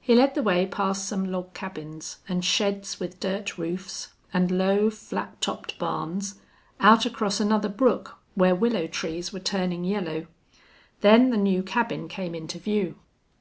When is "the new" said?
11.30-11.62